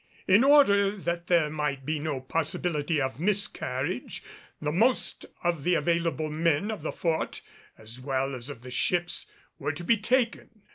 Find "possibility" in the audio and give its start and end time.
2.21-2.99